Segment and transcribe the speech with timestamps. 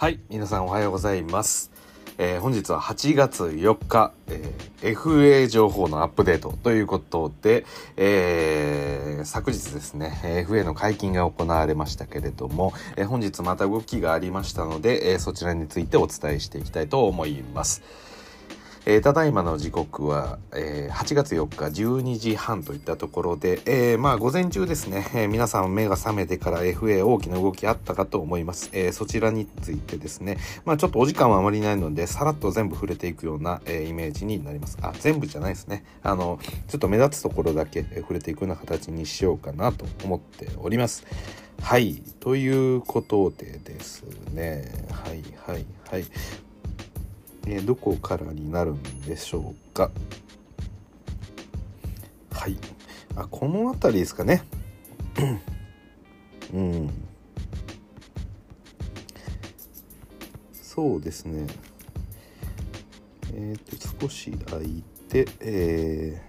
[0.00, 1.72] はい、皆さんおはようございます。
[2.18, 17.82] えー本日は8月4日、えー FA 情報のアップデートということで、えー昨日ですね、FA の解禁が行われましたけれども、え本日また動きがありましたので、えそちらについてお伝えしていきたいと思います。
[18.90, 28.70] えーただいまの時刻は、えー8月4日12時半といったところで、えーまあ午前中ですね、え皆さん目が覚めてから FA 大きな動きあったかと思います。
[28.72, 34.78] えそちらについてですね、まあちょっとお時間はあまりないので、さらっと全部触れていくような、えイメージになります。
[34.80, 35.84] あ、全部じゃないですね。
[36.02, 41.04] あの、ちょっと目立つところだけ、触れていくような形にしようかなと思っております。
[41.60, 42.02] はい。
[42.20, 46.04] ということでですね、はいはいはい。
[47.50, 49.90] えーどこからになるんでしょうか？
[52.30, 52.56] はい。
[53.16, 54.42] あこの辺りですかね。
[56.54, 56.90] うん。
[60.52, 61.46] そうですね。
[63.34, 66.27] えっ、と少し空いてえー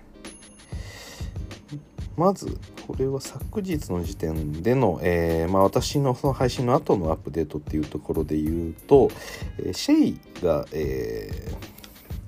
[2.20, 9.10] まずこれは昨日の時点での、えーまあ、私のその配信の後のアップデートっていうところで言うと、
[9.58, 11.70] えーシェイが、えー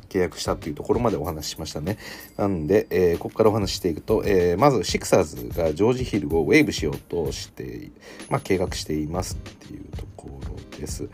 [0.08, 1.98] 契約したっていうところまでお話ししましたね。
[2.36, 7.92] なんで、えここからお話ししていくと、えまずシクサーズがジョージ・ヒルをウェーブしようとして、
[8.30, 11.08] まあ、計画していますっていうところです。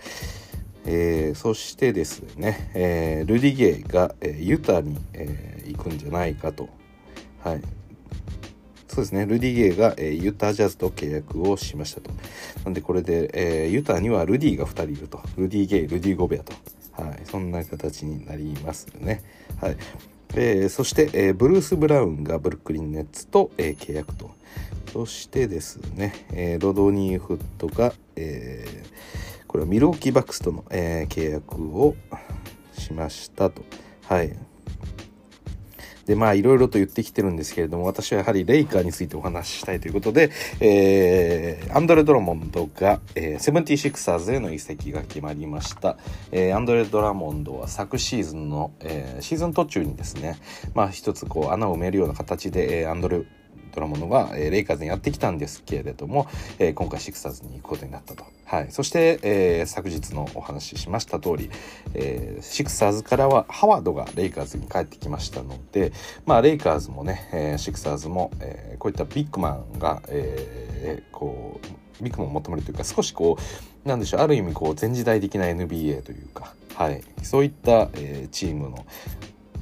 [0.87, 6.67] えーそしてですね、えールディゲイが、えーユタに、え行くんじゃないかと。
[7.43, 7.61] はい。
[8.97, 12.09] そうですね、ルディゲイが、えーユタジャズと契約をしましたと。
[12.65, 15.21] なんでこれで、えーユタにはルディが2人いると。
[15.37, 16.51] ルディゲイ、ルディゴベアと。
[16.99, 19.21] はい、そんな形になりますね。
[19.61, 19.77] はい。
[20.33, 24.31] えーそして、えーブルース・ブラウンがブルックリン・ネッツと、えー契約と。
[24.91, 28.87] そしてですね、えロドニー・フットが、えー
[29.45, 31.95] これはミローキー・バックスとの、え契約を
[32.73, 33.61] しましたと。
[34.05, 34.35] はい。
[36.07, 40.31] でまあいろいろと言ってきてるんですけれども私はやはりレイカーについてお話ししたいということで、
[40.61, 45.97] えーアンドレ・ドラモンドが、えー、セブンティシクサーズへの移籍が決まりました、
[46.31, 50.37] えーアンドレ・ドラモンドは昨シーズンの、えーシーズン途中にですね
[50.73, 53.23] まあ一つこう穴を埋めるような形で、えーアンドレ
[53.77, 56.27] ドラモンドが、えレイカーズにやってきたんですけれども、
[56.57, 58.25] え今回シクサーズに行くことになったと。
[58.45, 61.51] はい、そして、え昨日のお話ししました通り、
[61.93, 65.91] えシクサーズからはハワードがレイカーズに帰ってきましたので、
[66.25, 71.59] まあ、レイカーズもね、えシクサーズも、えこういったビッグマンが、えこ
[72.01, 73.37] うビッグマンを求めるというか少しこ
[73.85, 78.87] うなんでしょうある意味こう前時代的な NBA というか、はい、そういった、えチームの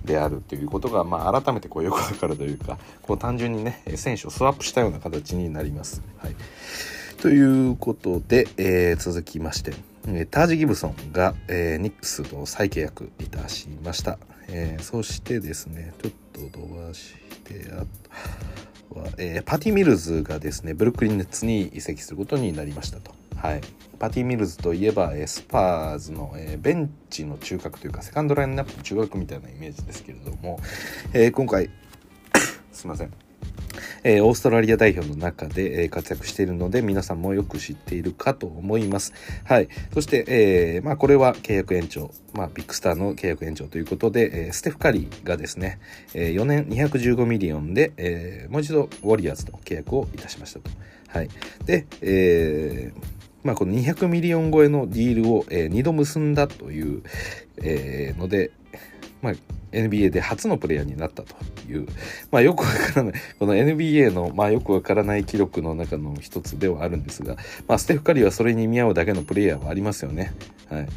[0.06, 6.02] であるということが、まあ、改めてこうよくわかるというかこう単純にね選手をスワップしたような形になります。
[6.18, 6.36] はい、
[7.22, 9.74] ということで、えー続きまして、
[10.32, 14.18] タージ・ギブソンが、えーニックスと再契約いたしました。
[14.48, 16.12] えーそしてですねちょっ
[16.52, 17.86] と飛ばしてあ
[18.94, 23.12] とは、えーパティ・ミルズがですねブルックリン・ネッツに移籍することになりましたと。
[23.38, 23.62] はい、
[24.00, 30.60] パティ・ミルズといえば、えースパーズの、えーベンチの中核というかセカンドラインナップの中核みたいなイメージですけれども、
[31.14, 31.70] えー今回
[32.72, 33.12] すいません
[34.04, 39.14] えーオーストラリア代表の中で、えー活躍しているので皆さんもよく知っているかと思います。
[39.44, 39.70] はい。
[39.94, 45.80] そして、えーまあこれは契約延長、まあビッグスターの契約延長ということで、えーステフ・カリーがですね、
[46.14, 50.70] えー4年215ミリオンで、えーもう一度ウォリアーズと契約をいたしましたと。
[51.08, 51.30] はい。
[51.66, 53.15] で、えー
[53.46, 57.04] まあこの200ミリオン超えのディールを、え2度結んだという、
[57.62, 58.52] えので、
[59.22, 59.34] まあ
[59.72, 61.36] NBA で初のプレイヤーになったと
[61.70, 61.88] いう、
[62.32, 67.36] まあよくわからない、この NBA の、まあよくわからない記録の中の一つではあるんですが、
[67.68, 70.34] まあステフ・カリーはそれに見合うだけのプレイヤーはありますよね。
[70.68, 70.88] はい。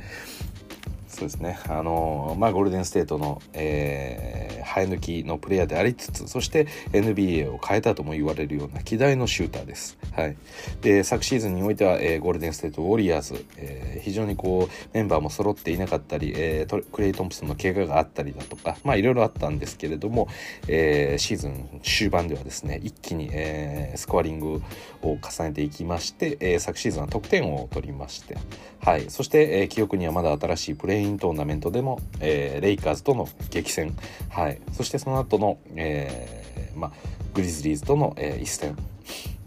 [1.19, 1.59] そうですね。
[1.69, 9.97] あのまあゴールデンステートの、えー生え抜きのプレイヤーでありつつ、そして NBA を変えたとも言われるような希代のシューターです。
[10.13, 10.37] はい。
[10.83, 20.29] で、昨シーズンにおいては、えーゴールデンステートウォリアーズ、えー非常にこうメンバーも揃っていなかったり、えークレイ・トンプソンの怪我があったりだとか、まあいろいろあったんですけれども、
[20.69, 24.63] えーシーズン終盤ではですね、一気に、えースコアリング
[25.03, 28.37] を重ねていきまして、えー昨シーズンは得点を取りまして、
[28.81, 29.09] はい。
[29.09, 33.97] そして、えー記憶にはまだ新しいプレイイントーナメントでも、えーレイカーズとの激戦、
[34.31, 34.61] はい。
[34.73, 36.93] そしてその後の、えーま、
[37.35, 38.77] グリズリーズとの、えー一戦、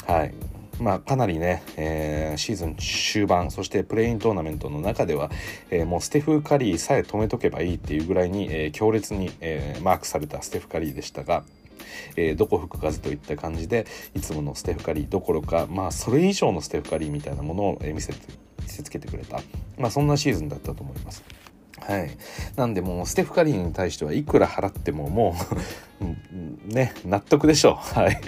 [0.05, 0.33] はい。
[0.79, 5.29] まあ、かなりね、えーシーズン終盤そしてプレイントーナメントの中では、
[5.69, 11.43] えーもうステフ・カリーさえ止めとけばいいっていうぐらいに、えー強烈に、えーマークされたステフ・カリーでしたが、
[12.15, 13.85] えーどこ吹く風といった感じで
[14.15, 18.19] いつものステフ・カリーどころか、まあ、それ以上のステフ・カリーみたいなものを、見せて
[18.63, 19.39] 見せつけてくれた、
[19.77, 21.23] まあそんなシーズンだったと思います。
[21.81, 22.11] はい、
[22.55, 25.35] なんでもうステフ・カリーに対してはいくら払ってもも
[26.01, 26.05] う
[26.73, 27.99] ね納得でしょう。
[27.99, 28.21] はい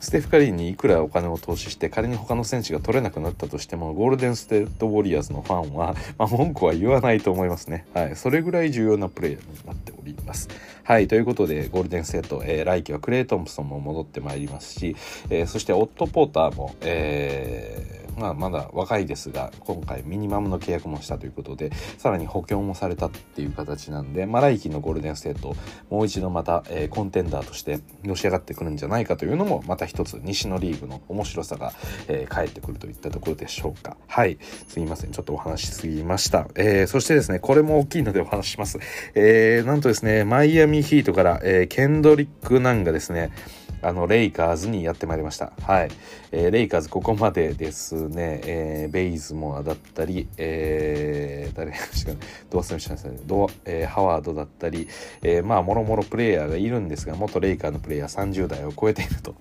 [0.00, 7.84] ステフ・カリーにいくらお金を投資して仮に他の選手が取れなくなったとしてもゴールデン・ステート・ウォリアーズのファンは、まあ、文句は言わないと思いますね。
[7.92, 10.48] はい、それぐらい重要なプレーヤーになっております。
[10.84, 14.96] はい、ということでゴールデン・ステート、えー、来季はクレイ・トンプソンも戻ってまいりますし、
[15.28, 25.54] えー、そしてオット・ポーターも、えーまあ、まだ若いですが今回ミニマムの契約もしたということでさらに補強もされたっていう形なんで、まあ、来季のゴールデンステート
[25.90, 31.72] もう一度また、えー、コンテンダーとしてのし上がってくるんじゃないかというのもまた一つ西のリーグの面白さが、
[32.08, 33.96] えー、返ってくるといったところでしょうか。
[34.06, 34.38] はい。
[34.68, 35.10] すいません。
[35.12, 38.78] ちょっとお話しすぎました、えー、そしてですねこれも大きいのでお話します、
[39.14, 43.32] えー、なんとですねマイアミヒートから、えー、ケンドリック・ナンがですね
[43.82, 45.52] あのレイカーズにやってまいりました。
[45.62, 45.90] はい。
[46.32, 52.12] えー、レイカーズここまでですね、えー、ベイズモアだったり、えー、誰しか、
[52.50, 54.88] ドアスミシャンド、えー、ハワードだったり、
[55.22, 59.34] えー、まあ、もろもろプレイヤーがいるんですが、元レイカーのプレイヤー30代を超えていると。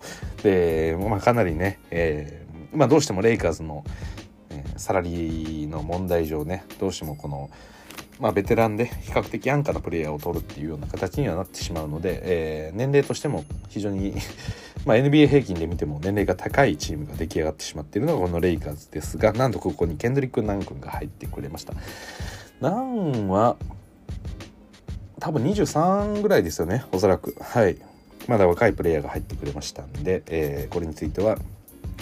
[0.44, 3.84] で、まあ、かなりね、えー、まあ、どうしてもレイカーズの、
[4.50, 7.50] えー、サラリーの問題上ね、どうしてもこの、
[8.20, 14.14] まあ、ベテランで比較的安価なプレイヤーを取るっていうような形にはなってしまうので、えー、年齢としても非常に
[14.86, 21.74] ま NBA 平均で見ても年齢が高いチームが出来上がってしまっているのがこのレイカーズですがなんとここにケンドリック・ナン君が入ってくれました。
[22.60, 23.56] ナンは
[25.20, 27.36] 多分23ぐらいですよねおそらく。
[27.40, 27.78] はい。
[28.28, 31.38] まだ若いプレイヤーが入ってくれましたんで、えー、これについては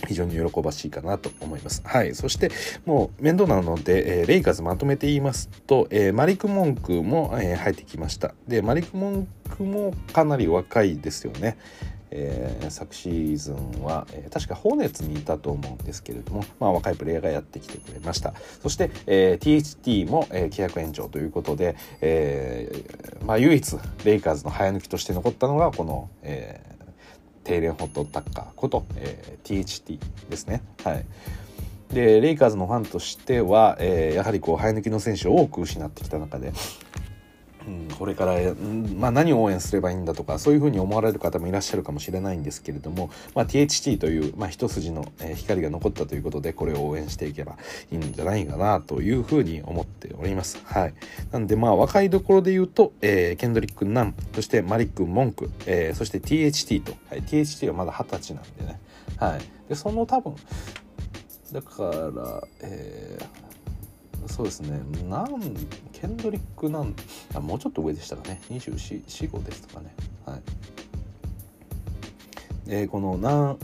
[0.08, 1.82] 非常に喜ばしいかなと思います。
[1.86, 2.16] はい。
[2.16, 2.52] そして、
[2.86, 8.34] もう面倒なので、えー、レイカーズまとめて言いますと、えー、マリク・モンクも、えー、入ってきました。
[8.48, 11.58] で、マリク・モンクもかなり若いですよね。
[12.10, 26.67] えー、昨シーズンは、えー、確かホーネッツにいたと思うんですけれども、まあ、若いプレイヤーがやってきてくれましたそして、えー、THT も、えー、契約延長ということで、えーまあ、唯一レイカーズの早抜きとして残ったのがこの、えー、
[27.48, 30.00] テイレンホットタッカーこと、えー、THT
[30.30, 30.62] ですね。
[30.84, 31.06] はい。
[31.94, 36.52] でレイカーズのファンとしては、えー、やはりこう生え抜きの選手を多く失ってきた中で、
[37.98, 38.36] これから、
[38.96, 47.58] まあ、何を応援すればいいんだとかそういうふうに思われる方もいらっしゃるかもしれないんですけれども、まあ、THT という、まあ、一筋の、光が残ったということでこれを応援していけば
[47.92, 50.62] いいんじゃないかなというふうに思っております。
[50.64, 50.94] はい、
[51.32, 58.80] なんでまあ若いところで言うと、えー、ケンドリック・ナンそしてマリック・モンク、えー、そして THT と、はい、THT はまだ二十歳なんでね、
[59.18, 60.36] はい、でその多分
[61.52, 63.47] だから、えー
[64.28, 64.80] そうですね。
[65.10, 65.42] なん
[65.94, 66.96] ケンドリックなん
[67.34, 68.42] あもうちょっと上でしたかね。
[68.50, 69.96] 245ですとかね。
[70.26, 70.42] はい。
[72.68, 73.58] えこのなん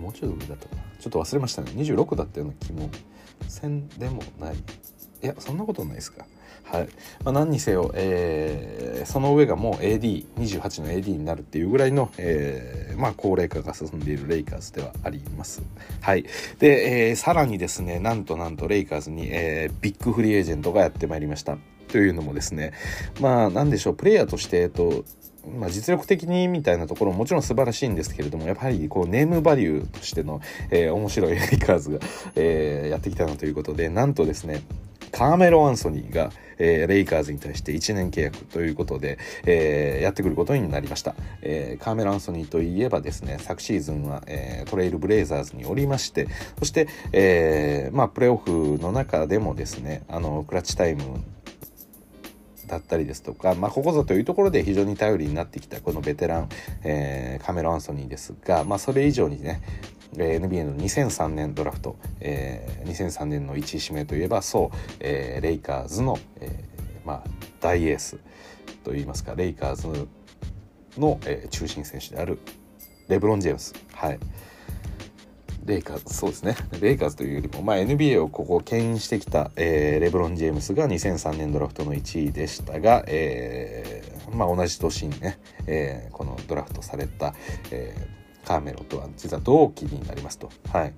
[0.00, 0.82] もうちょっと上だったかな。
[1.00, 1.72] ちょっと忘れましたね。
[1.72, 2.90] 26だったような気も
[3.48, 4.54] せんでもない。
[4.56, 6.26] いやそんなことないですか。
[6.72, 6.88] はい、
[7.22, 15.62] まあ、何にせよ、えー、その上がもう AD28 の AD になるっていうぐらいの、えー、まあ、高齢化が進んでいるレイカーズではあります。
[16.00, 16.24] はい、
[16.58, 21.58] で、えー、さらにですねなんとなんとレイカーズに、えビッグフリーエージェントがやってまいりました。
[21.88, 22.72] というのもですね
[23.20, 25.04] まあ何でしょうプレイヤーとして、えっと
[25.58, 30.40] まあ、実力的にみたいなところももちろん素晴らしいんですけれどもやっぱりこうネームバリューとしての、
[30.70, 31.98] えー、面白いレイカーズが、
[32.36, 34.62] えー、やってきたなということでなんとですね
[35.12, 46.28] カーメロ・アンソニーが、えー、レイカーズに対して1年契約ということで、えー、やってくることになりました、えー、カーメロ・アンソニーといえばですね昨シーズンは、えー、トレイルブレイザーズにおりまして
[46.58, 51.02] そして、えーまあ、プレーオフの中でもですねあのクラッチタイム
[52.66, 56.48] だったりですとか、まあ、ここぞというところで非常に頼りになってきたこのベテラン、
[56.84, 59.60] えー、カメロ・アンソニーですが、まあ、それ以上にね
[60.14, 67.24] NBA の2003年ドラフト、えー、2003年の1位指名といえばそう、えー、レイカーズの、えー、まあ、
[67.60, 68.18] 大エース
[68.84, 70.08] といいますかレイカーズ
[70.98, 72.38] の、えー、中心選手である
[73.08, 73.74] レブロン・ジェームス。
[73.94, 74.18] はい
[75.64, 76.56] レイカーズ、そうですね。
[76.80, 85.38] レイカーズというよりも、まあ、NBA をここ牽引してきた、えー、レブロン・ジェームスが2003年ドラフトの1位でしたが、えー、まあ、同じ年にね、
[85.68, 87.34] えー、このドラフトされた、
[87.70, 90.50] えーカーメロとは実は同期になりますと。
[90.72, 90.94] はい。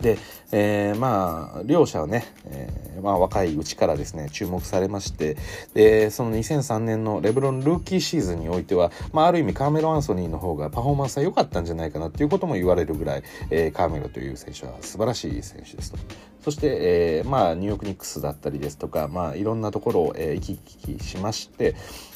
[0.00, 0.18] で、
[0.52, 5.36] えー、まあ両者はね、えー、まあ、若いうちからですね注目されまして
[5.74, 15.98] でその2003年のレブロンルーキーシーズンにおいては、まあ、ある意味カーメロ・アンソニーの方がパフォーマンスは良かったんじゃないかなっていうことも言われるぐらい、えー、カーメロという選手は素晴らしい選手ですと。
[16.42, 21.74] そして、えー、まあニューヨークニックスだったりですとか、まあ、いろんなところを、えー、行き来しまして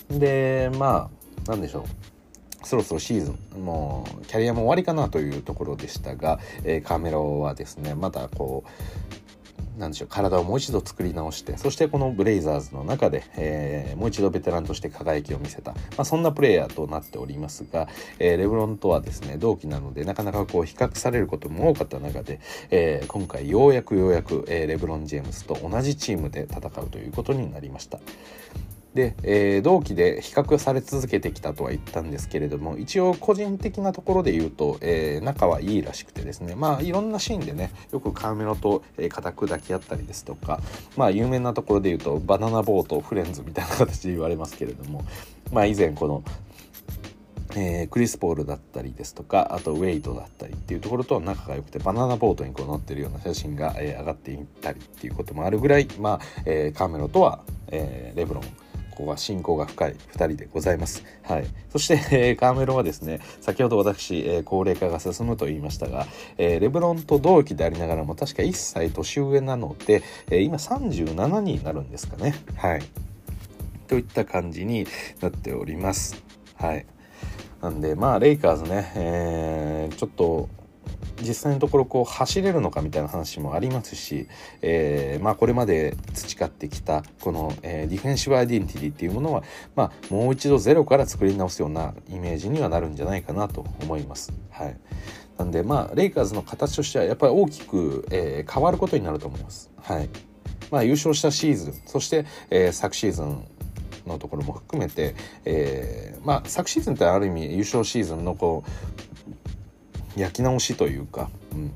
[0.08, 1.10] でま
[1.46, 2.19] あなんでしょう
[2.62, 17.88] そろそろシーズンもうキャリアも終わりかなというところでしたが、えー、カーメロはですねまだこうなんでしょう体をもう一度作り直してそしてこのブレイザーズの中で、えー、もう一度ベテランとして輝きを見せた、まあ、そんなプレイヤーとなっておりますが、
[18.18, 22.40] えー、レブロンとはですね同期なのでなかなかこう比較されることも多かった中で、
[22.70, 27.98] えー、今回ようやくようやく、え、レブロン・ジェームズと同じチームで戦うということになりました。
[28.94, 36.54] で、えー、同期で比較され続けてきたとは言ったんですけれども一応個人的なところで言うと、えー、仲はいいらしくてですね。
[36.56, 40.60] まあいろんなシーンでねよくカーメロと、えー、固く抱き合ったりですとか
[40.96, 45.04] まあ有名なところで言うとバナナボートフレンズみたいな形で言われますけれども
[45.52, 46.24] まあ以前この
[47.56, 57.40] えー、クリス・ポールだったりですとかあとウェイドだったりっていうところと仲が良くてバナナボートにこう乗ってるような写真が、えー、上がっていったりっていうこともあるぐらい、まあえー、カーメロとは、
[57.72, 58.44] えレブロン
[59.00, 61.04] こは親交が深い2人でございます。
[61.22, 61.94] はい、そして、
[62.28, 66.06] えー、カーメロはですね先ほど私、えー、高齢化が進むと言いましたが、
[66.38, 72.34] えー、レブロンと同期でありながらも確か1歳年上なので、えー、今37になるんですかね。
[72.56, 72.82] はい、
[73.86, 74.86] といった感じに
[75.20, 76.22] なっております。
[76.56, 76.86] はい、
[77.62, 80.48] なんでまあレイカーズね、えー、ちょっと
[81.20, 84.26] 実際のところこう走れるのかみたいな話もありますし、
[84.62, 89.42] えー、まあ、これまで培ってきたこの、えー、ディフェンシブアイデンティティっていうものは、
[89.76, 94.32] まあ、もう一度ゼロから作り直すようなイメージにはなるんじゃないかなと思います。
[94.50, 94.76] はい、
[95.38, 99.70] なんでまあレイカーズの形としてはやっぱり大きく、えー、変わることになると思います。
[99.80, 100.08] はい
[100.70, 103.44] まあ、優勝したシーズンそして、え、昨シーズン
[104.06, 109.39] のところも含めて、え、まあ、昨シーズンってある意味優勝シーズンのこう
[110.16, 111.72] 焼き直しというか、うん。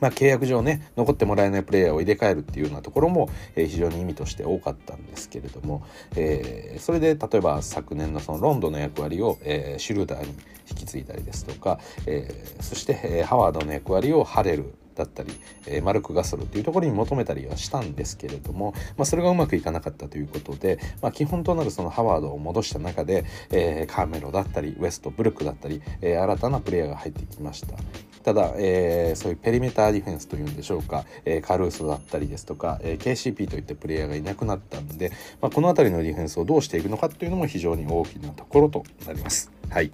[0.00, 5.86] まあ、契約上ね残ってもらえないプレイヤーを入れ替えるっていうようなところも、えー、非常に意味として多かったんですけれども、
[6.16, 10.34] えー、それで例えば昨年のそのロンドンの役割を、えー、シュルーダーに
[10.68, 12.28] 引き継いだりですとか、え、
[12.60, 15.32] そして、え、ハワードの役割をハレルだったり、
[15.66, 27.76] えー、マルク・ガソルっていうところに求めたりはしたんですけれども、まあ、それがうまくいかなかったということで、まあ、基本となるそのハワードを戻した中で、えー、カーメロだったりウエストブルックだったり、えー、新たなプレイヤーが入ってきました
[28.22, 39.50] ただ、えー、そういうペリメーターディフェンスというんでしょうか、えー、カルーソだったりですとか、えー、KCP といったプレイヤーがいなくなったんで、まあ、この辺りのディフェンスをどうしていくのかというのも非常に大きなところとなります。
[39.68, 39.92] はい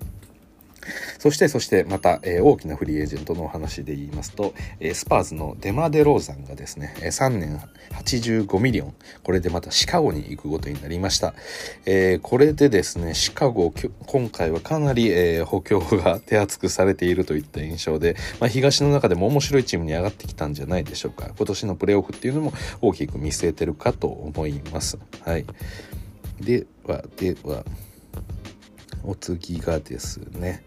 [1.18, 7.60] そして、そしてまた、えー、大きなフリーエージェントのお話で言いますと、えー、スパーズのデマ・デローザンがですねえ、3年
[8.02, 11.34] 85ミリオン、これでまたシカゴに行くことになりました。
[11.86, 13.72] えー、これでですね、シカゴ、
[14.06, 21.30] 今回はかなり、え補強が手厚くされているといった印象で、まあ、東の中でも面白いチームに上がってきたんじゃないでしょうか。
[21.36, 24.98] 今年のプレーオフっていうのも大きく見据えてるかと思います。
[25.24, 25.44] はい。
[26.40, 27.64] では、では、
[29.04, 30.62] お次がですね。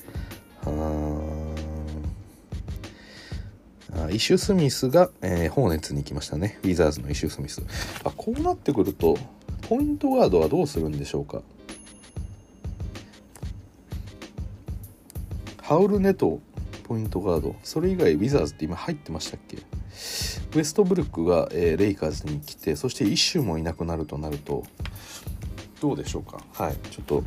[0.65, 0.69] あ
[4.09, 6.59] イシュ・スミスが、えー、ホーネッツに行きましたね。
[6.63, 7.61] ウィザーズのイシュ・スミス。
[8.03, 9.17] あこうなってくると
[9.69, 11.41] ポイントガードはどうするんでしょうか？
[15.61, 16.39] ハウルネト
[16.83, 17.55] ポイントガード。
[17.63, 19.57] それ以外ウィザーズって今入ってましたっけ？
[19.57, 19.61] ウ
[20.59, 24.63] エストブルックが、えー、レイカーズに来てそしてイシュもいなくなるとなると
[25.81, 26.41] どうでしょうか？
[26.53, 27.23] はいちょっと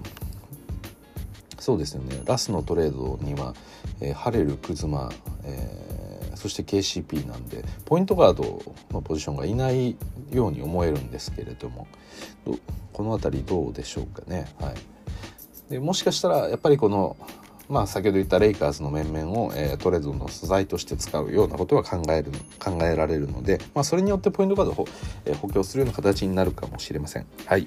[1.67, 3.53] そうですよねラスのトレードには、
[4.01, 5.11] えー、ハレルクズマ、
[5.43, 9.97] えー、そして KCP なんでポイントガードのポジションがいない
[10.31, 11.89] ように思えるんですけれども
[12.93, 14.47] この辺りどうでしょうかね。
[14.61, 17.17] はい、でもしかしたらやっぱりこの
[17.69, 22.31] まあ、先ほど言ったレイカーズの面々を、えー、トレードの素材として使うようなことは考える
[22.61, 24.87] 考えられるので、まあ、それによってポイントガードを、
[25.25, 27.27] えー、補強するような形になるかもしれません。
[27.45, 27.67] はい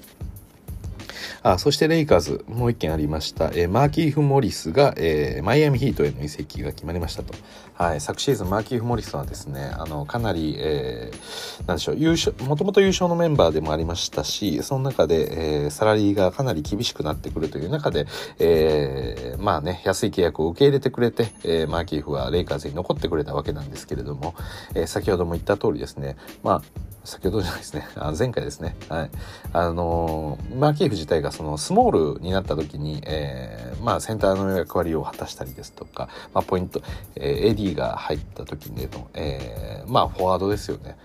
[1.42, 7.32] あそしてレイカーズもう一件ありました、えー、マーキーフ・モリスが、えー、マイアミヒートへの移籍が決まりましたと、
[7.74, 18.06] はい、昨シーズンマーキーフ・モリスはですねあのかなり、えー、なんでしょう優勝もともと優勝のメンバーでもありましたしその中で、えー、サラリーがかなり厳しくなってくるという中で、
[18.38, 24.34] えー、まあね安い契約を受け入れてくれて、えー、マーキーフはレイカーズに残ってくれたわけなんですけれども、
[24.74, 27.88] えー、先ほども言った通りですねまあ先ほどじゃないですね。
[27.96, 28.76] あ前回ですね。
[28.88, 29.10] はい。
[29.52, 36.82] あのー、マーキーフ自体がそのスモールになった時に、えー、まあセンターの役割を果たしたりですとか、まあポイント、
[37.16, 40.96] えー、AD が入った時での、えー、まあフォワードですよね。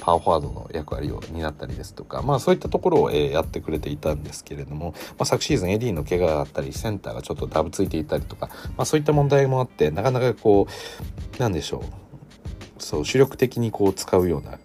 [0.00, 10.66] パワーフォワードの役割を担ったりですとか、まあそういったところを、え、やってくれていたんですけれども、まあ、昨シーズン AD の怪我があったり、センターがちょっとダブついていたりとか、まあそういった問題もあって、なかなかこ
[11.38, 11.84] う、なんでしょ
[12.78, 14.58] う、そう、主力的にこう使うような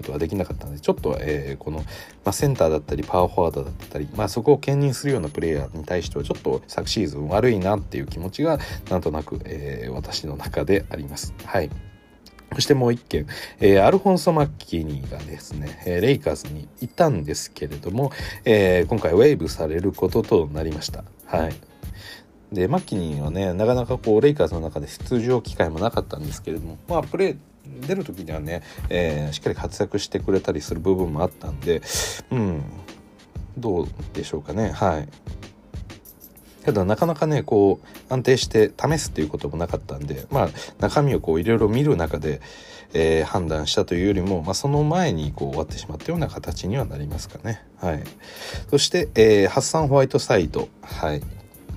[0.00, 1.84] ことはできなかったのでちょっと、えー、この、ま
[2.26, 11.34] あ、センターだったりパワーフォワードだったり、まあ、そこを兼任するようなプレイヤーに対してはちょっと昨シーズン悪いなっていう気持ちがなんとなく、えー、私の中であります。
[11.44, 11.70] はい
[12.52, 13.28] そしてもう一件、
[13.60, 18.10] えー、アルフォンソ・マッキーニがですね、えー、レイカーズにいたんですけれども、
[18.44, 21.04] えー、今回ウェーブされることとなりました。
[21.26, 21.69] はい。
[22.52, 27.36] で、マッキーニはね、なかなかこう、レイカーズの中で出場機会もなかったんですけれども、まあ、プレー、
[27.86, 31.82] 出る時にはね、えー、しっかり活躍してくれたりする部分もあったんで、
[32.30, 32.62] うん、
[33.56, 34.70] どうでしょうかね。
[34.70, 35.08] はい。
[36.64, 42.42] ただなかなかねこう安定して試すっていうこともなかったんでまあ中身をこういろいろ見る中で、
[42.92, 47.62] えー、判断したというよりも、まあ、その前にこう終わってしまったような形にはなりますかね。
[47.78, 48.04] はい、
[48.70, 51.22] そして、えー、ハッサン・ホワイトサイド、はい、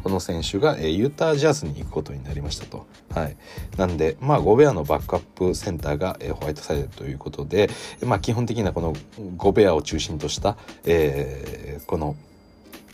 [0.03, 2.85] この選手が、えー、ユータージャズに行くことになりましたと。
[3.13, 3.37] はい、
[3.77, 7.69] なんで、まあ、ゴベアのバックアップセンターが、えー、ホワイトサイドということで、
[8.05, 8.93] まあ、基本的なこの
[9.37, 12.15] ゴベアを中心とした、えー、この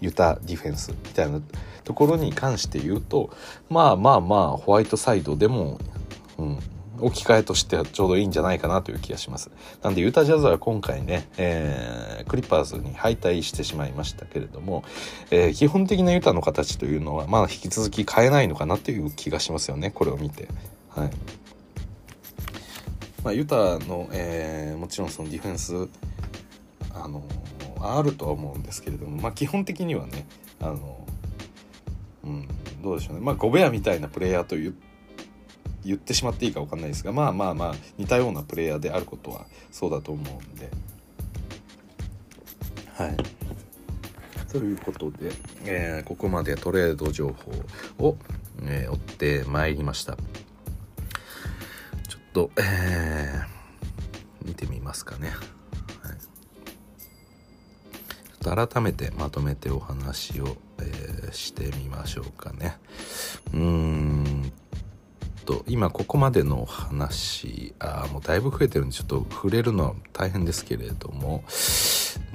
[0.02, 1.42] ユタディフェンスみたいな
[1.84, 3.32] ところに関して言うと
[3.70, 5.80] まあまあまあホワイトサイドでも、
[6.38, 6.60] うん、
[7.02, 9.52] 置き換えとしてはちょうどいいんじゃないかなという気がします。
[9.82, 14.84] なんでユタジャズは今回ね、えー、クリッパーズに敗退してしまいましたけれども、
[15.32, 20.48] えー、基本的なユタの形というのはまあ引き続き変えないのかなという気がしますよねこれを見て。
[20.90, 21.12] はい
[23.24, 25.90] まあ、ユタの、えー、もちろんそのディフェンス
[26.94, 27.24] あの
[27.82, 30.26] あるとは思うんですけれども、まあ、基本的にはね
[30.62, 31.06] あの、
[32.24, 32.48] うん、
[32.82, 34.74] どうでしょうねまあゴベアみたいなプレイヤーと言
[35.86, 40.70] 言ってしまっていいか分かんないですがまあまあまあ似たようなプレイヤーであることはそうだと思うんで。
[42.94, 43.18] はい。
[44.52, 45.32] ということで、
[45.66, 47.52] えー、ここまでトレード情報
[48.08, 48.18] を、
[48.64, 50.16] えー、追ってまいりました。
[50.16, 55.32] ちょっと、えー、見てみますかね。
[58.42, 62.78] 改めてまとめてお話を、えー、してみましょうかね。
[63.54, 63.99] うーん
[65.50, 71.44] と今ここまでの話あもうだいぶ増えてるんでちょっと触れるのは大変ですけれども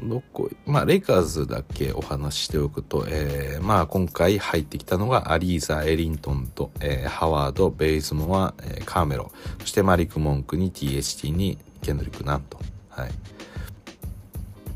[0.03, 12.59] どこまあレイカーズだけお話ししておくと、えー、まあ今回入ってきたのがアリーザ・エリントンと、えー、ハワード・ベイズモア、え、カーメロそしてマリック・モンクに THT にケンドリック・ナンと。
[12.89, 13.11] はい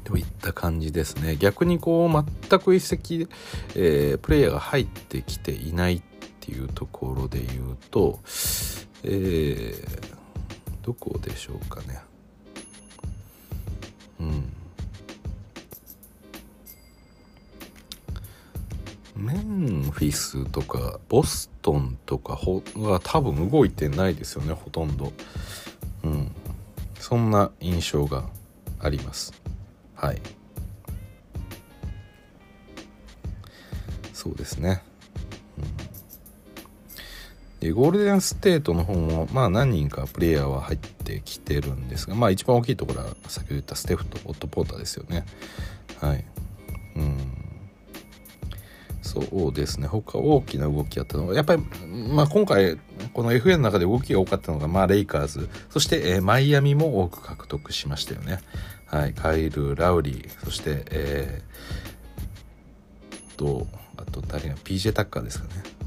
[0.05, 3.29] といった感じですね逆にこう全く移籍、
[3.75, 6.03] えー、プレイヤーが入ってきていないっ
[6.49, 8.19] ていうところで言うと、
[9.05, 10.15] えー、
[10.83, 12.01] どこでしょうかね。
[14.19, 14.53] うん。
[19.15, 22.39] メンフィスとかボストンとか
[22.77, 25.13] は多分動いてないですよねほとんど。
[26.05, 26.33] うん。
[26.99, 28.25] そんな印象が
[28.81, 29.35] あります。
[29.95, 30.23] はい。
[34.15, 34.83] そうですね、
[37.61, 45.25] でゴールデンステートの方もまあ何人かプレイヤーは入ってきてるんですがまあ一番大きいところは先ほど言ったステフとオット・ポーターですよね。
[46.01, 46.25] はい。
[46.97, 47.39] うん。
[49.03, 49.87] そうですね。
[49.87, 51.63] 他大きな動きあったのはやっぱり、
[52.13, 52.79] まあ、今回
[53.15, 55.49] この FA の中で動きが多かったのが、まあ、レイカーズ。
[55.71, 58.41] そして、えー、マイアミも多く獲得しましたよね。
[58.87, 60.45] はい、カイル・ラウリー。
[60.45, 63.67] そして、えー、と
[63.97, 65.78] あと誰が PJ タッカーですかね。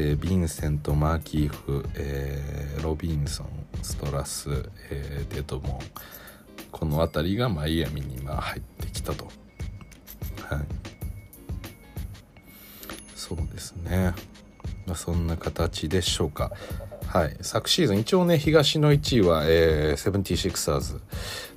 [0.00, 3.48] えヴィンセント・マーキーフ、えー、ロビンソン
[3.82, 5.78] ストラス、えー、デドモン。
[6.70, 9.24] この辺りがマイアミにまあ入ってきたと。
[9.24, 9.32] はい。
[13.16, 14.14] そうですね。
[14.86, 16.52] まあそんな形でしょうか。
[17.08, 21.00] はい、昨シーズン一応ね東の1位は、えー、セブンティシクサーズ。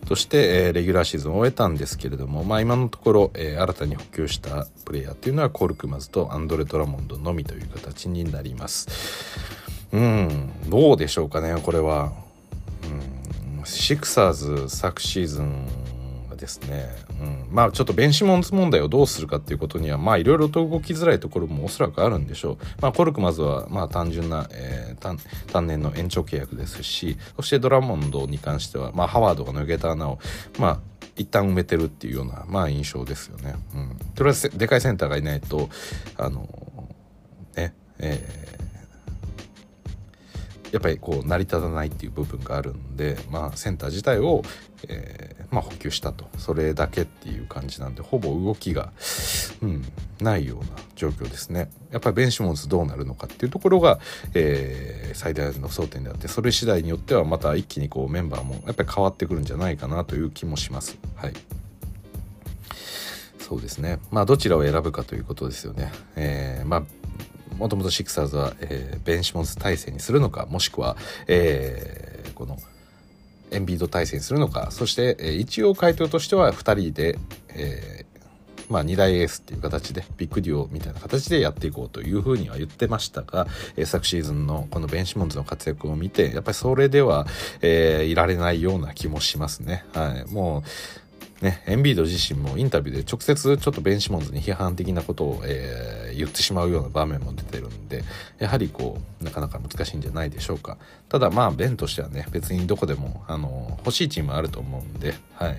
[0.07, 8.87] として、えー、レギュラーシーズンを終えたんですけれども、まあ、今のところ、えー、新たに補給したプレイヤーっていうのはコルクマズとアンドレ・ドラモンドのみという形になります。
[9.91, 10.51] うん。
[10.69, 12.13] どうでしょうかねこれは。
[13.57, 13.65] うん。
[13.65, 15.67] シクサーズ昨シーズン
[16.41, 16.89] ですね、
[17.21, 22.57] うん、まあちょっとベンシモンズ問題をどうするかっていうことにはまあいろいろと動きづらいところもおそらくあるんでしょう。
[22.81, 25.17] まあコルクまずはまあ単純な、えー、
[25.51, 30.19] 単年の延長契約ですしそしてドラモンドに関してはまあハワードが抜けた穴を
[30.57, 30.79] まあ
[31.15, 33.55] 一旦埋めてるっていうようなまあ印象ですよね。
[33.75, 35.69] うん、とりあえずでかいセンターがいないと
[36.17, 36.49] あの
[37.55, 38.70] ねえー
[40.71, 44.41] やっぱりこう成り立たないっていう部分があるんで、まあ、センター自体を、
[44.87, 48.91] えー、まあ、補給したとそれだけっていう感じなんでほぼ動きが、
[49.61, 49.83] うん、
[50.21, 53.99] ないような状況ですねやっぱりベンシモンズどうなるのかっていうところが、
[54.33, 60.97] えー、最大の争点であってそれ次第によってはまた一気にこうメンバーもやっぱり変わってくるんじゃないかなという気もします。
[61.15, 61.33] はい
[63.39, 65.91] そうですねまあどちらを選ぶかということですよね。
[66.15, 66.83] えー、まあ
[67.61, 70.97] もともとシクサーズは、えー、ベンシモンズ体制にするのかもしくは、
[71.27, 72.57] えー、この
[73.51, 77.19] エンビード体制にするのかそして、えー、一応回答としては2人で、
[77.49, 78.05] え
[78.67, 83.45] まあ、2大エースっていう形でビッグデュオみたいな形でやっていこうというふうには言ってましたが、
[83.75, 87.27] えー、昨シーズンのこのベンシモンズの活躍を見てやっぱりそれでは、
[87.61, 89.85] え、いられないような気もしますね。
[89.93, 90.63] はい、もう
[91.41, 98.03] ね、エンビード自身もインタビューで直接ちょっとベンシモンズに批判的なことを、えー、言ってしまうような場面も出てるんで
[98.37, 100.77] やはりこうなかなか難しいんじゃないでしょうか
[101.09, 105.57] ただまあベンとしてはね別にどこでもあの欲しいチームあると思うんで、はい、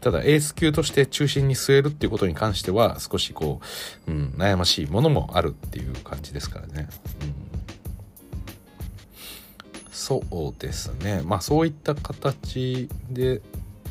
[0.00, 3.60] ただエース級として中心に据えるっていうことに関しては少しこ
[4.08, 6.88] う、うん、悩ましいものもあるっていう感じですからね。
[7.22, 7.46] うん
[10.06, 11.22] そうですね。
[11.24, 13.40] まあそういった形で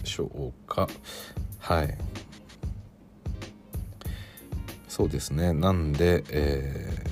[0.06, 0.88] しょうか。
[1.60, 1.98] はい。
[4.88, 5.54] そうですね。
[5.54, 7.04] なんで、え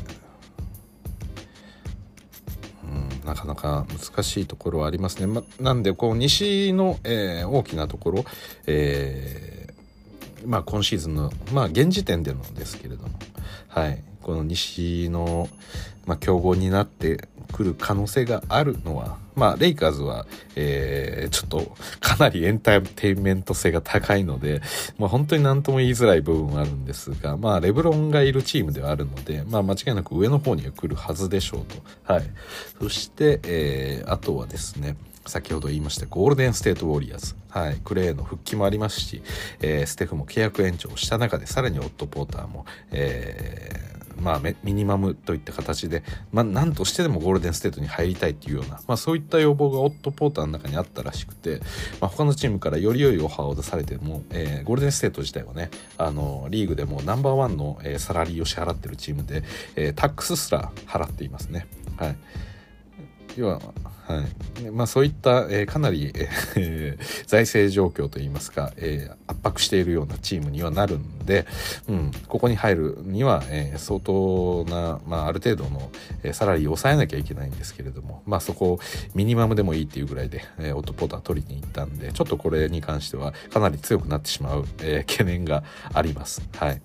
[2.83, 5.27] うんなかなか難しいところはありますね。
[5.27, 8.25] ま、なんでこう西の、えー、大きなところ、
[8.67, 13.09] えー、まあ、今シーズンの、まあ、現時点でのですけれども、
[13.67, 15.49] はい、この西の、
[16.05, 20.25] まあ、強豪になってくる可能性があるのは、まあ、レイカーズは、
[20.55, 24.61] えー、ちょっとかなりエンターテインメント性が高いので、
[24.97, 32.13] まあ、本当に何とも言いづらい部分はあるんですが、まあ、レブロンがいるチームではあるので、まあ、間違いなく上の方には来るはずでしょうと。
[32.13, 32.23] はい。
[32.79, 39.21] そして、えー、あとはですね、先ほど言いましたゴールデンステートウォリアーズ、はい、クレーの復帰もありますし、
[39.61, 51.59] えー、ステフも契約延長した中でさらにオット・ポーターも、えーまあ、ミニマムといった形で、まあ、何としてでもゴールデンステートに入りたいっていうような、まあ、そういった要望がオット・ポーターの中にあったらしくて、
[51.99, 59.43] まあ、他のチームからより良いオファーを出されても、えー、ゴールデンステート自体はねあのリーグでもナンバーワンの、えー、サラリーを支払ってるチームで、
[59.75, 61.67] えー、タックスすら払っていますね。
[61.97, 62.17] はい、
[63.35, 63.61] 要は
[64.07, 71.45] はいまあ、そういった、えー、かなり、えー、 財政状況といいますか、えー、圧迫しているようなチームにはなるんで、
[71.87, 75.89] うん、ここに入るには、え、相当な、まあ、ある程度の、
[76.23, 78.79] え、サラリーを抑えなきゃいけないんですけれども、まあ、そこを
[79.15, 85.63] ミニマムでもいいっていうぐらいで、えー、オートポーター取りに行ったんでちょっとこれに関してはかなり強くなってしまう、え、懸念が
[85.93, 86.41] あります。
[86.57, 86.81] はい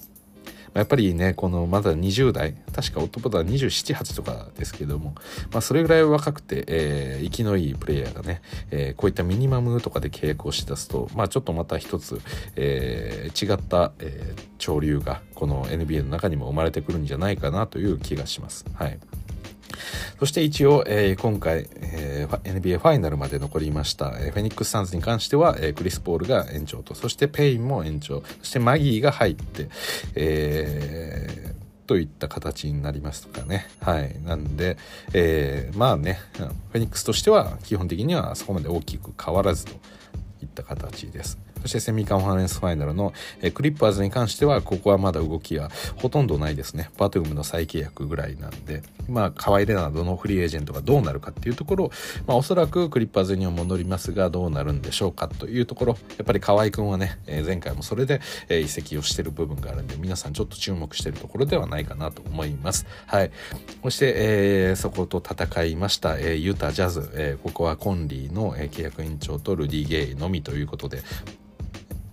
[0.74, 5.14] やっぱりねこのまだ20代確か夫は2728とかですけども、
[5.50, 12.20] まあ、それぐらい若くて、えー、生きのいいプレイヤーがね、えー、こういったミニマムとかで契約をしだすと、まあ、ちょっとまた一つ、
[12.56, 18.64] えー、違った、えー、潮流がこの NBA の中にも生まれてくるんじゃないかなという気がします。
[18.74, 18.98] はい
[20.18, 29.68] そして一応、えー、今回、えー、NBA ファイナルまで残りました、えー、フェニックス・サンズに関しては、えー、クリス・ポールが延長と、そしてペインも延長、そしてマギーが入って、
[30.14, 33.66] えー、といった形になりますとかね。
[33.80, 34.20] はい。
[34.22, 34.76] なんで、
[35.14, 39.72] えー、まあね、フェニックスとしては基本的にはそこまで大きく変わらずと
[40.42, 41.38] いった形です。
[41.62, 43.12] そしてセミカンファレンスファイナルの、
[43.54, 46.90] クリッパーズに関しては、ここはまだ動きがほとんどないですね。
[46.98, 51.90] バトゥームの再契約ぐらいなんで、まあ、カワイ・レナードのフリーエージェントがどうなるかっていうところ、
[52.26, 62.86] まあ、おそらくクリッパーズには戻りますが、どうなるんでしょうかというところ、やっぱり河合くんはね、前回もそれで、移籍をしてる部分があるんで、皆さんちょっと注目してるところではないかなと思います。
[63.06, 63.30] はい。
[63.82, 71.02] そして、えー、そこと戦いました、えー、ユタ・ジャズ、えー、ここはコンリーの、契約延長とルディ・ゲイのみということで、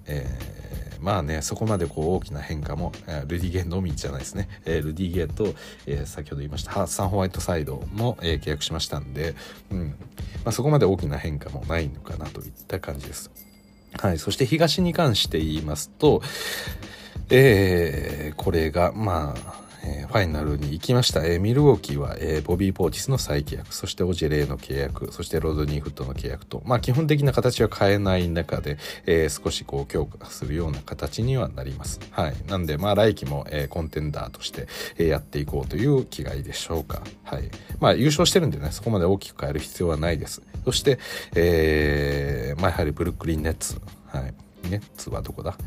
[0.08, 5.54] えー、まあねそこまでこう大きな変化も、え、ルディゲーのみじゃないですね、えー、ルディゲーと、
[5.86, 9.36] えー、先ほど言いましたハッサンホワイトサイドも、え、契約しましたんで、
[9.72, 9.96] うん。
[10.44, 13.32] まあ、そこまで大きな変化もないのかなといった感じです。
[14.00, 16.22] はい、そして東に関して言いますと、
[17.30, 32.00] えー、これがまあえー、ファイナルに行きました、えー、ミルウォーキーは、えー、ボビー・ポーティスの再契約そしてオジェレイの契約そしてロードニーフットの契約と、まあ、基本的な形は変えない中で、え少しこう強化するような形にはなります。
[32.12, 34.68] はい、なんで、まあ、来季も、えコンテンダーとして、
[34.98, 37.04] えやっていこうという気概でしょうか。
[37.24, 40.42] はいまあ、優勝してるんでねそこまで大きく変える必要はないです。
[40.64, 41.00] そして、
[41.36, 44.34] えまあ、やはりブルックリン・ネッツ、はい、
[44.70, 45.58] ネッツはどこだ？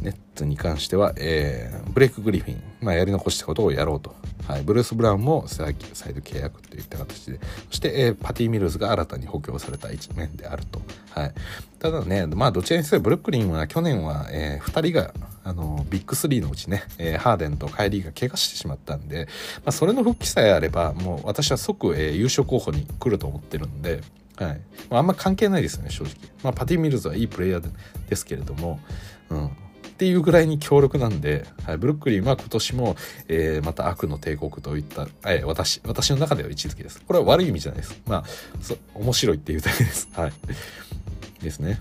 [0.00, 4.14] ネッツに関しては、えー、ブレイク・グリフィン、まあ、やり残したことをやろうと。
[4.46, 10.82] はい、ブルース・ブラウンも再再度契約といった形で、そして、えー、パティ・ミルズが新たに補強された一面であると。
[11.10, 11.34] はい、
[11.78, 19.28] ただね、まあ、どちらにせよブルックリンは去年は、えー、2人が、あの、ビッグ3のうちね、えー、ハーデンとカイリーが怪我してしまったんで、
[19.58, 24.02] まあ、それの復帰さえあれば、もう私は即、えー、優勝候補に来ると思ってるんで、
[24.36, 24.60] はい。
[24.90, 26.14] あ、あんま関係ないですよね、正直。
[26.42, 27.70] まあ、パティ・ミルズはいいプレイヤー
[28.08, 28.80] ですけれども、
[29.30, 29.50] うん。
[29.94, 32.96] っていうぐらいに強力なんで、はい、ブルックリンは今年も、
[33.28, 37.00] えー、また悪の帝国といった、えー、私、私の中では位置づけです。
[37.00, 38.00] これは悪い意味じゃないです。
[38.06, 38.24] まあ、
[38.94, 40.08] 面白いっていうだけです。
[40.12, 40.32] はい。
[41.40, 41.80] ですね。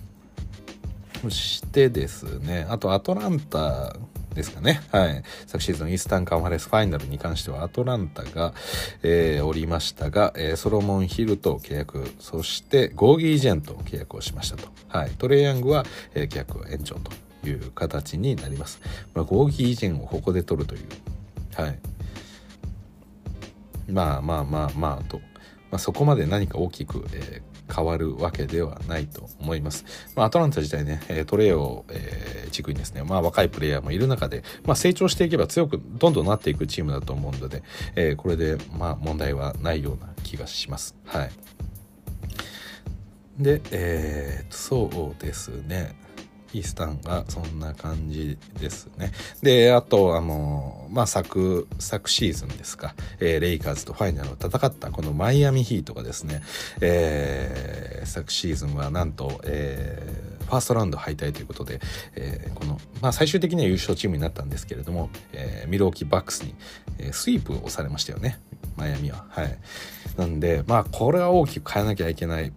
[1.23, 3.95] そしてですね、あとアトランタ
[4.35, 4.81] ですかね。
[4.91, 5.23] はい。
[5.47, 8.53] 昨シーズンイースタンカンファレンスファイナルに関してはアトランタが、
[9.01, 14.67] えー、おりましたが、えー、ソロモン・ヒルと契約、そしてゴーギー・ジェンと契約をしましたと。
[14.87, 15.11] はい。
[15.11, 17.11] トレイヤングは、えー、契約延長と
[17.49, 18.81] いう形になります。
[19.13, 20.81] まあ、ゴーギー・ジェンをここで取るという。
[21.55, 21.79] はい。
[23.89, 25.19] まあまあまあまあと。
[25.71, 29.85] まあ、そこまで何か大きく、えー変わるわけではないと思います。
[30.15, 37.63] まあ、アトランタ自体ね、トレーを、えー、軸にですね、まあ、若いプレイヤーもいる中で、まあ、成長していけば強くどんどんなっていくチームだと思うので、
[37.95, 40.95] えー、これで、まあ、問題はないような気がします。
[41.05, 41.31] はい。
[43.39, 45.95] で、えー、そうですね。
[46.59, 49.11] イスタンがそんな感じですね。
[49.41, 56.41] で、あと、あの、まあ、昨、昨シーズンですか、えー、レイカーズとファイナルを戦ったこのマイアミヒートがですね、
[56.81, 61.79] えー、昨シーズンはなんと、えー、ファーストラウンド敗退ということで、
[62.15, 66.53] えー、この、まあ、最終的には優勝チームになったんですけれども、えー、ミローキバックスに、
[66.99, 68.39] えー、スイープを押されましたよね、
[68.75, 69.25] マイアミは。
[69.29, 69.57] はい。
[70.17, 72.51] なんで、まあ、これは大きく変えなきゃいけない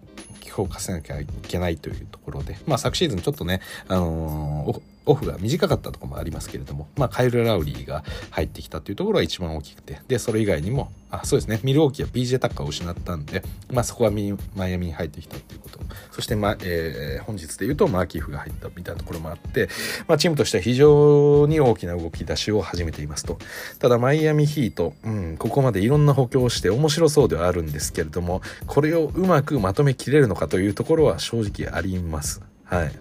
[0.46, 15.78] 評価せなきゃいけないというところで、まあ、昨シーズンちょっとね、あのー、オフが短かったとこもありますけれども、まあ、カイル・ラウリーが入ってきたというところが一番大きくて、で、それ以外にも、あ、そうですね、ミルウォーキーは PJ タッカーを失ったんで、まあ、そこはマイアミに入ってきたということ。
[16.10, 19.68] そして、ま、えー、本日で言うと、マーキーフが入ったみたいなところもあって、
[20.08, 23.38] まあ、チームとしては非常に大きな動き出しを始めていますと。
[23.78, 32.42] ただ、マイアミヒート、うん、ここまでいろんな補強をして面白そうではあるんですけれども、これをうまくまとめきれるのかというところは正直あります。
[32.64, 32.92] はい。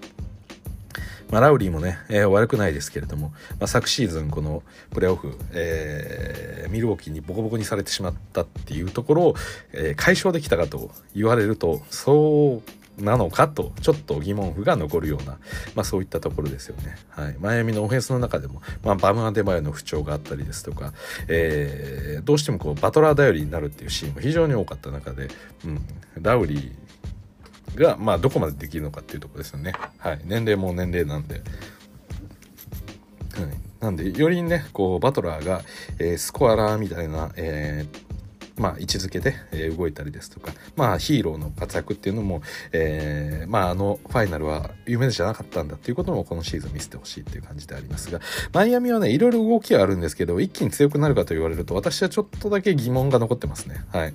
[1.31, 9.35] まあ、ラウリーもね、えー、悪くないですけれども、まあ、昨シーズンこのプレーオフ、えー、ミルウォーキーにボコボコにされてしまったっていうところを、
[9.73, 15.38] えー、解消できたかと言われるとそうなのかとちょっと疑問符が残るような、
[15.75, 16.95] まあ、そういったところですよね。
[17.09, 20.93] はい、マイアミのオフェンスの中でも、まあ、バムアデバイの不調があったりですとか、
[21.27, 25.27] えー、どうしてもこうバトラー頼りになるっていうシーンも非常に多かった中で、
[25.65, 25.81] うん、
[26.21, 26.85] ラウリー
[27.75, 29.73] が、まあ、どこまでできるのかっていうとこですよね。
[29.97, 30.21] はい。
[30.25, 31.36] 年齢も年齢なんで。
[31.36, 31.43] はい。
[33.80, 35.62] なんで、よりね、こう、バトラーが、
[35.99, 38.06] えー、スコアラーみたいな、えー
[38.58, 48.21] まあ、位置づけで、え、動いたりですとか、まあ、ヒーローの活躍っていうのも、えー、まあ、あの、ファイナルは夢じゃなかったんだっていうこともこのシーズン見せてほしいっていう感じでありますが、
[48.54, 53.84] マイアミはね、いろいろ動きはあるんですけど、一気に強くなるかと言われると、私はちょっとだけ疑問が残ってますね。
[53.91, 54.13] はい。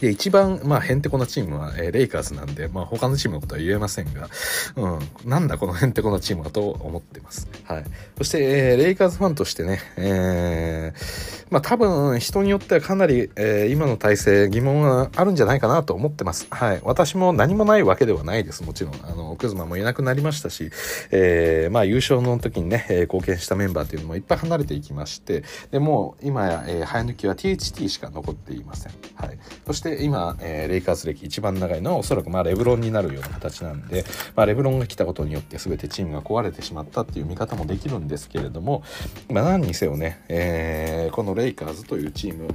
[0.00, 4.28] で、一番、まあ、へんてこなチームは、えー、レイカーズなんで、まあ、他のチームのことは言えませんが、
[4.76, 4.86] う
[5.26, 7.48] ん、なんだこのへんてこなチームはと思ってます。
[7.64, 7.84] はい。
[8.18, 16.46] そして、えー、レイカーズファンとしてね、えー、まあ、多分、人によってはかなり、えー、今の体制、疑問があるんじゃないかなと思ってます。
[16.50, 16.80] はい。
[16.82, 18.64] 私も何もないわけではないです。
[18.64, 20.70] もちろん、あの、クズマもいなくなりましたし、
[21.10, 28.92] えー、まあ、優勝の時にね、えー、貢献したメンバーっていうのもいっぱい離れていきまして、で、もう、今や、えー、早抜きは THT しか残っていません。
[29.14, 29.38] はい。
[29.66, 34.04] そして、今、えー、レイカーズ歴一番長いのはおそらくまあレブロンになるような形なんで、
[34.34, 38.82] まあ、レブロンが来たことによって全てチームが壊れてしまったっていう見方もできるんですけれども、
[39.30, 42.48] まあ、何にせよね、えー、このレイカーズというチーム、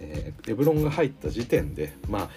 [0.00, 2.28] えー、レブロンが入った時点で、まあ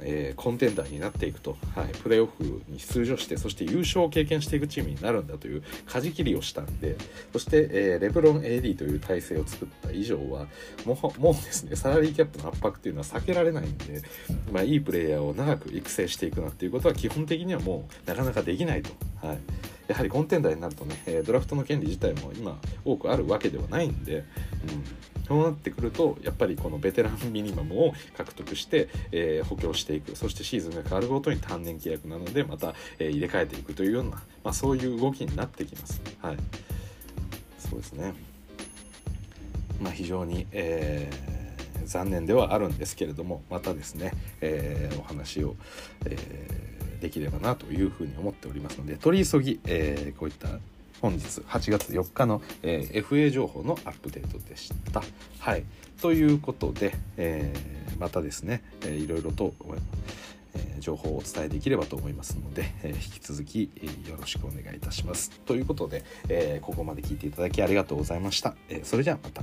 [0.00, 6.96] えー、コンテンダーになっていくと、はい、プレーオフに出場してそして優勝を経験していくチームになるんだという舵切りをしたんで
[7.32, 10.46] そして、えー、レブロン AD という体制を作った以上は
[10.84, 14.02] もうもうですねサラリーキャップの圧迫っていうのは避けられないんで、
[14.52, 18.90] まあ、いいプレイヤーを長く育成していくなっていうことは基本的にはもうなかなかできないと。
[19.26, 19.38] はい
[19.90, 24.24] やはりコンテンダーになるとねドラフトの権利自体も今多くあるわけではないんで、うん、
[25.26, 30.14] そうなってくるとやっぱりこのベテランミニマムを獲得して、えー、補強していく。
[30.14, 36.00] そしてシーズンが変わるごとに単年契約なのでまた、えー、入れ替えていくというような、まあ、そういう動きになってきます。
[36.22, 36.36] はい、
[37.58, 38.14] そうですね。
[39.80, 45.56] まあ、非常に、えー、残念ではあるんですけれどもまたですね、えー、お話を、
[46.04, 50.48] えーできればなというふうに思っておりますので取り急ぎ、えー、こういった
[51.00, 55.02] 本日8月4日の、えー、FA 情報のアップデートでした。
[55.38, 55.64] はい、
[56.02, 59.54] ということで、えー、またですね、えー、いろいろと、
[60.54, 65.30] えー、情報をお伝えできればと思いますので、えー、引き続き、えー、よろしくお願いいたします。
[65.46, 68.54] ということで、えー、ここまで聞いていただきありがとうございました。
[68.68, 69.42] えー、それじゃあまた。